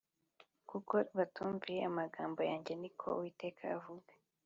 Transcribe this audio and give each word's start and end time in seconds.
kuko 0.69 0.93
batumviye 1.17 1.79
amagambo 1.91 2.39
yanjye 2.49 2.73
ni 2.81 2.89
ko 2.99 3.07
Uwiteka 3.17 3.63
avuga 3.77 4.11